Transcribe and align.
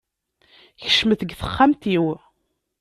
Kecmet 0.81 1.19
deg 1.27 1.31
texxamt-iw. 1.39 2.05